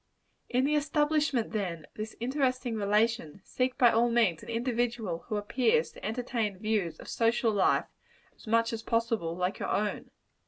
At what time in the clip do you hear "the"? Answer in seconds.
0.65-0.73